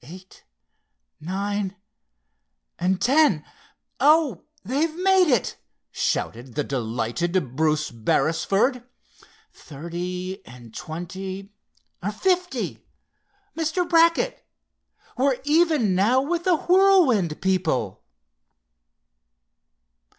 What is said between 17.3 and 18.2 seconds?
people!"